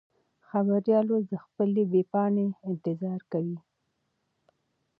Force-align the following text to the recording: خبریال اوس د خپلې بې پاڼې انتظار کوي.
خبریال 0.47 1.05
اوس 1.11 1.23
د 1.31 1.35
خپلې 1.45 1.83
بې 1.91 2.01
پاڼې 2.11 2.45
انتظار 2.69 3.21
کوي. 3.31 3.59